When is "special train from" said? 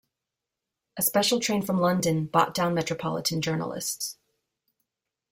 1.03-1.79